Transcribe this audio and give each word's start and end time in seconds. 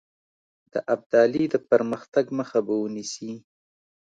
د 0.73 0.75
ابدالي 0.93 1.45
د 1.53 1.55
پرمختګ 1.69 2.25
مخه 2.39 2.59
به 2.65 2.73
ونیسي. 2.81 3.31